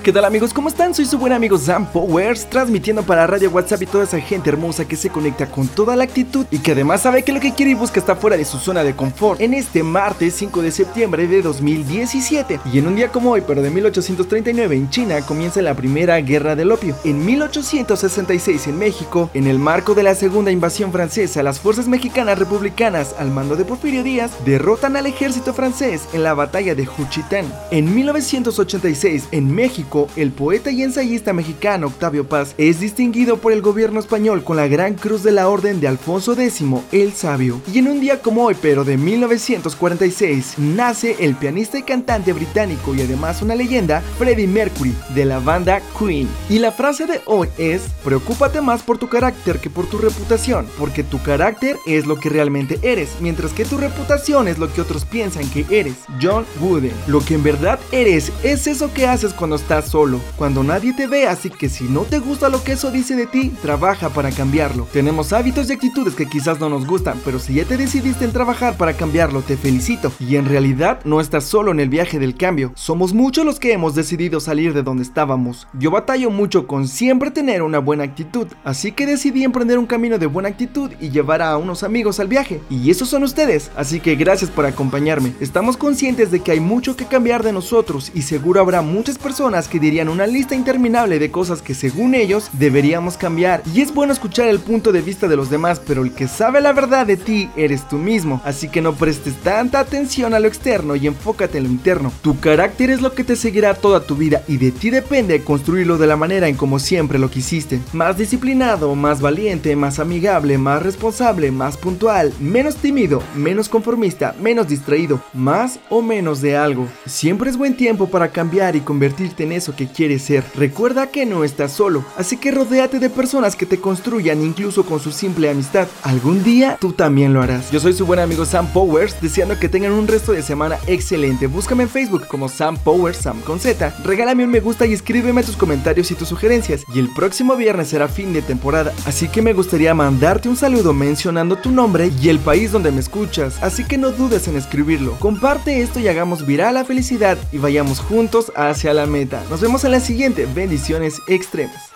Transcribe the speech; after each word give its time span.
¿Qué 0.00 0.12
tal 0.12 0.24
amigos? 0.24 0.52
¿Cómo 0.52 0.68
están? 0.68 0.94
Soy 0.94 1.06
su 1.06 1.16
buen 1.16 1.32
amigo 1.32 1.56
Sam 1.56 1.86
Powers, 1.86 2.50
transmitiendo 2.50 3.04
para 3.04 3.26
Radio 3.26 3.50
WhatsApp 3.50 3.82
y 3.82 3.86
toda 3.86 4.02
esa 4.02 4.18
gente 4.18 4.50
hermosa 4.50 4.84
que 4.84 4.96
se 4.96 5.10
conecta 5.10 5.46
con 5.46 5.68
toda 5.68 5.94
la 5.94 6.02
actitud 6.02 6.44
y 6.50 6.58
que 6.58 6.72
además 6.72 7.02
sabe 7.02 7.22
que 7.22 7.32
lo 7.32 7.38
que 7.38 7.54
quiere 7.54 7.70
y 7.70 7.74
busca 7.74 8.00
está 8.00 8.16
fuera 8.16 8.36
de 8.36 8.44
su 8.44 8.58
zona 8.58 8.82
de 8.82 8.96
confort. 8.96 9.40
En 9.40 9.54
este 9.54 9.84
martes 9.84 10.34
5 10.34 10.60
de 10.60 10.72
septiembre 10.72 11.28
de 11.28 11.42
2017 11.42 12.60
y 12.72 12.78
en 12.78 12.88
un 12.88 12.96
día 12.96 13.08
como 13.08 13.30
hoy, 13.30 13.42
pero 13.46 13.62
de 13.62 13.70
1839 13.70 14.74
en 14.74 14.90
China, 14.90 15.20
comienza 15.20 15.62
la 15.62 15.74
primera 15.74 16.20
guerra 16.20 16.56
del 16.56 16.72
opio. 16.72 16.96
En 17.04 17.24
1866 17.24 18.66
en 18.66 18.78
México, 18.78 19.30
en 19.34 19.46
el 19.46 19.60
marco 19.60 19.94
de 19.94 20.02
la 20.02 20.16
segunda 20.16 20.50
invasión 20.50 20.90
francesa, 20.90 21.44
las 21.44 21.60
fuerzas 21.60 21.86
mexicanas 21.86 22.40
republicanas 22.40 23.14
al 23.18 23.30
mando 23.30 23.54
de 23.54 23.64
Porfirio 23.64 24.02
Díaz 24.02 24.32
derrotan 24.44 24.96
al 24.96 25.06
ejército 25.06 25.54
francés 25.54 26.08
en 26.12 26.24
la 26.24 26.34
batalla 26.34 26.74
de 26.74 26.86
Juchitán. 26.86 27.52
En 27.70 27.94
1986 27.94 29.28
en 29.30 29.54
México, 29.54 29.81
el 30.16 30.30
poeta 30.30 30.70
y 30.70 30.82
ensayista 30.82 31.32
mexicano 31.32 31.88
Octavio 31.88 32.28
Paz 32.28 32.54
es 32.58 32.80
distinguido 32.80 33.38
por 33.38 33.52
el 33.52 33.62
gobierno 33.62 34.00
español 34.00 34.44
con 34.44 34.56
la 34.56 34.68
Gran 34.68 34.94
Cruz 34.94 35.22
de 35.22 35.32
la 35.32 35.48
Orden 35.48 35.80
de 35.80 35.88
Alfonso 35.88 36.32
X 36.32 36.62
el 36.92 37.12
Sabio. 37.12 37.60
Y 37.72 37.78
en 37.78 37.88
un 37.88 38.00
día 38.00 38.20
como 38.20 38.44
hoy, 38.44 38.56
pero 38.60 38.84
de 38.84 38.96
1946, 38.96 40.54
nace 40.58 41.16
el 41.20 41.34
pianista 41.34 41.78
y 41.78 41.82
cantante 41.82 42.32
británico 42.32 42.94
y 42.94 43.02
además 43.02 43.42
una 43.42 43.54
leyenda, 43.54 44.02
Freddie 44.18 44.46
Mercury, 44.46 44.94
de 45.14 45.24
la 45.24 45.38
banda 45.38 45.80
Queen. 45.98 46.28
Y 46.48 46.58
la 46.58 46.72
frase 46.72 47.06
de 47.06 47.20
hoy 47.26 47.48
es, 47.58 47.82
preocúpate 48.04 48.60
más 48.60 48.82
por 48.82 48.98
tu 48.98 49.08
carácter 49.08 49.58
que 49.58 49.70
por 49.70 49.86
tu 49.86 49.98
reputación, 49.98 50.66
porque 50.78 51.02
tu 51.02 51.22
carácter 51.22 51.76
es 51.86 52.06
lo 52.06 52.16
que 52.16 52.28
realmente 52.28 52.78
eres, 52.82 53.16
mientras 53.20 53.52
que 53.52 53.64
tu 53.64 53.78
reputación 53.78 54.48
es 54.48 54.58
lo 54.58 54.72
que 54.72 54.80
otros 54.80 55.04
piensan 55.04 55.48
que 55.50 55.66
eres. 55.70 55.96
John 56.20 56.44
Wooden. 56.60 56.92
Lo 57.06 57.20
que 57.20 57.34
en 57.34 57.42
verdad 57.42 57.80
eres 57.90 58.32
es 58.42 58.66
eso 58.66 58.92
que 58.92 59.06
haces 59.06 59.32
cuando 59.32 59.56
estás 59.56 59.71
solo, 59.80 60.20
cuando 60.36 60.62
nadie 60.62 60.92
te 60.92 61.06
ve, 61.06 61.26
así 61.26 61.48
que 61.48 61.70
si 61.70 61.84
no 61.84 62.02
te 62.02 62.18
gusta 62.18 62.50
lo 62.50 62.62
que 62.62 62.72
eso 62.72 62.90
dice 62.90 63.16
de 63.16 63.26
ti, 63.26 63.50
trabaja 63.62 64.10
para 64.10 64.30
cambiarlo. 64.30 64.86
Tenemos 64.92 65.32
hábitos 65.32 65.70
y 65.70 65.72
actitudes 65.72 66.14
que 66.14 66.26
quizás 66.26 66.60
no 66.60 66.68
nos 66.68 66.86
gustan, 66.86 67.20
pero 67.24 67.38
si 67.38 67.54
ya 67.54 67.64
te 67.64 67.76
decidiste 67.76 68.24
en 68.24 68.32
trabajar 68.32 68.76
para 68.76 68.94
cambiarlo, 68.94 69.40
te 69.40 69.56
felicito. 69.56 70.12
Y 70.20 70.36
en 70.36 70.46
realidad 70.46 71.00
no 71.04 71.20
estás 71.20 71.44
solo 71.44 71.70
en 71.70 71.80
el 71.80 71.88
viaje 71.88 72.18
del 72.18 72.36
cambio, 72.36 72.72
somos 72.74 73.14
muchos 73.14 73.46
los 73.46 73.60
que 73.60 73.72
hemos 73.72 73.94
decidido 73.94 74.40
salir 74.40 74.74
de 74.74 74.82
donde 74.82 75.04
estábamos. 75.04 75.68
Yo 75.72 75.90
batallo 75.90 76.30
mucho 76.30 76.66
con 76.66 76.88
siempre 76.88 77.30
tener 77.30 77.62
una 77.62 77.78
buena 77.78 78.04
actitud, 78.04 78.48
así 78.64 78.92
que 78.92 79.06
decidí 79.06 79.44
emprender 79.44 79.78
un 79.78 79.86
camino 79.86 80.18
de 80.18 80.26
buena 80.26 80.48
actitud 80.48 80.90
y 81.00 81.10
llevar 81.10 81.40
a 81.40 81.56
unos 81.56 81.82
amigos 81.84 82.20
al 82.20 82.28
viaje. 82.28 82.60
Y 82.68 82.90
esos 82.90 83.08
son 83.08 83.22
ustedes, 83.22 83.70
así 83.76 84.00
que 84.00 84.16
gracias 84.16 84.50
por 84.50 84.66
acompañarme. 84.66 85.32
Estamos 85.40 85.76
conscientes 85.76 86.30
de 86.30 86.40
que 86.40 86.52
hay 86.52 86.60
mucho 86.60 86.96
que 86.96 87.06
cambiar 87.06 87.42
de 87.42 87.52
nosotros 87.52 88.10
y 88.14 88.22
seguro 88.22 88.60
habrá 88.60 88.82
muchas 88.82 89.18
personas 89.18 89.61
que 89.68 89.80
dirían 89.80 90.08
una 90.08 90.26
lista 90.26 90.54
interminable 90.54 91.18
de 91.18 91.30
cosas 91.30 91.62
que 91.62 91.74
según 91.74 92.14
ellos 92.14 92.48
deberíamos 92.52 93.16
cambiar. 93.16 93.62
Y 93.72 93.80
es 93.80 93.92
bueno 93.92 94.12
escuchar 94.12 94.48
el 94.48 94.60
punto 94.60 94.92
de 94.92 95.02
vista 95.02 95.28
de 95.28 95.36
los 95.36 95.50
demás, 95.50 95.80
pero 95.86 96.02
el 96.02 96.12
que 96.12 96.28
sabe 96.28 96.60
la 96.60 96.72
verdad 96.72 97.06
de 97.06 97.16
ti 97.16 97.50
eres 97.56 97.88
tú 97.88 97.96
mismo. 97.96 98.40
Así 98.44 98.68
que 98.68 98.80
no 98.80 98.94
prestes 98.94 99.34
tanta 99.36 99.80
atención 99.80 100.34
a 100.34 100.40
lo 100.40 100.48
externo 100.48 100.96
y 100.96 101.06
enfócate 101.06 101.58
en 101.58 101.64
lo 101.64 101.70
interno. 101.70 102.12
Tu 102.22 102.38
carácter 102.40 102.90
es 102.90 103.00
lo 103.00 103.12
que 103.14 103.24
te 103.24 103.36
seguirá 103.36 103.74
toda 103.74 104.04
tu 104.04 104.16
vida 104.16 104.42
y 104.48 104.56
de 104.56 104.70
ti 104.70 104.90
depende 104.90 105.42
construirlo 105.42 105.98
de 105.98 106.06
la 106.06 106.16
manera 106.16 106.48
en 106.48 106.56
como 106.56 106.78
siempre 106.78 107.18
lo 107.18 107.30
quisiste. 107.30 107.80
Más 107.92 108.16
disciplinado, 108.18 108.94
más 108.94 109.20
valiente, 109.20 109.74
más 109.76 109.98
amigable, 109.98 110.58
más 110.58 110.82
responsable, 110.82 111.50
más 111.50 111.76
puntual, 111.76 112.32
menos 112.40 112.76
tímido, 112.76 113.22
menos 113.36 113.68
conformista, 113.68 114.34
menos 114.40 114.68
distraído, 114.68 115.22
más 115.32 115.78
o 115.88 116.02
menos 116.02 116.40
de 116.40 116.56
algo. 116.56 116.86
Siempre 117.06 117.50
es 117.50 117.56
buen 117.56 117.76
tiempo 117.76 118.08
para 118.08 118.30
cambiar 118.30 118.76
y 118.76 118.80
convertirte 118.80 119.41
en 119.42 119.52
eso 119.52 119.74
que 119.74 119.88
quieres 119.88 120.22
ser. 120.22 120.44
Recuerda 120.54 121.08
que 121.08 121.26
no 121.26 121.44
estás 121.44 121.72
solo, 121.72 122.04
así 122.16 122.36
que 122.36 122.50
rodéate 122.50 122.98
de 122.98 123.10
personas 123.10 123.56
que 123.56 123.66
te 123.66 123.78
construyan 123.78 124.42
incluso 124.42 124.84
con 124.84 125.00
su 125.00 125.12
simple 125.12 125.50
amistad. 125.50 125.88
Algún 126.02 126.42
día 126.42 126.76
tú 126.80 126.92
también 126.92 127.32
lo 127.34 127.42
harás. 127.42 127.70
Yo 127.70 127.80
soy 127.80 127.92
su 127.92 128.06
buen 128.06 128.20
amigo 128.20 128.44
Sam 128.44 128.72
Powers, 128.72 129.20
deseando 129.20 129.58
que 129.58 129.68
tengan 129.68 129.92
un 129.92 130.06
resto 130.06 130.32
de 130.32 130.42
semana 130.42 130.78
excelente. 130.86 131.46
Búscame 131.46 131.84
en 131.84 131.88
Facebook 131.88 132.26
como 132.28 132.48
Sam 132.48 132.76
Powers, 132.76 133.18
Sam 133.18 133.40
con 133.40 133.58
Z. 133.58 133.94
Regálame 134.04 134.44
un 134.44 134.50
me 134.50 134.60
gusta 134.60 134.86
y 134.86 134.92
escríbeme 134.92 135.42
tus 135.42 135.56
comentarios 135.56 136.10
y 136.10 136.14
tus 136.14 136.28
sugerencias. 136.28 136.84
Y 136.94 136.98
el 136.98 137.08
próximo 137.08 137.56
viernes 137.56 137.88
será 137.88 138.06
fin 138.06 138.32
de 138.32 138.42
temporada, 138.42 138.92
así 139.06 139.28
que 139.28 139.42
me 139.42 139.54
gustaría 139.54 139.94
mandarte 139.94 140.48
un 140.48 140.56
saludo 140.56 140.92
mencionando 140.92 141.56
tu 141.56 141.70
nombre 141.70 142.12
y 142.20 142.28
el 142.28 142.38
país 142.38 142.70
donde 142.70 142.92
me 142.92 143.00
escuchas, 143.00 143.62
así 143.62 143.84
que 143.84 143.98
no 143.98 144.10
dudes 144.10 144.46
en 144.48 144.56
escribirlo. 144.56 145.12
Comparte 145.18 145.80
esto 145.80 146.00
y 146.00 146.08
hagamos 146.08 146.46
viral 146.46 146.74
la 146.74 146.84
felicidad 146.84 147.38
y 147.50 147.58
vayamos 147.58 148.00
juntos 148.00 148.52
hacia 148.54 148.92
la 148.92 149.06
meta. 149.06 149.31
Nos 149.48 149.60
vemos 149.60 149.84
en 149.84 149.92
la 149.92 150.00
siguiente. 150.00 150.46
Bendiciones 150.46 151.20
extremas. 151.28 151.91